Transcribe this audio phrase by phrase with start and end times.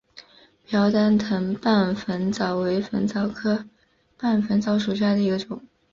[0.65, 3.67] 瓢箪藤棒粉虱为粉虱科
[4.17, 5.61] 棒粉虱属下的一个种。